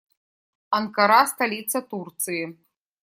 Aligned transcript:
Анкара- 0.77 1.23
столица 1.31 1.81
Турции. 1.81 2.57